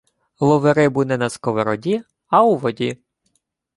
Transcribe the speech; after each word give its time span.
Лови 0.47 0.71
рибу 0.73 1.03
не 1.05 1.17
на 1.17 1.29
сковороді; 1.29 2.01
а 2.27 2.43
у 2.43 2.55
воді. 2.57 2.97